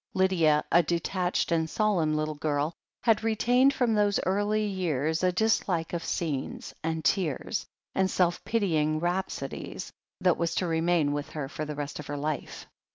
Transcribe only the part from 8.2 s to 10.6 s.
pitying rhapsodies, that was